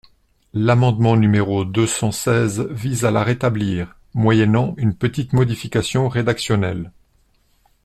[0.55, 6.91] L’amendement numéro deux cent seize vise à la rétablir, moyennant une petite modification rédactionnelle.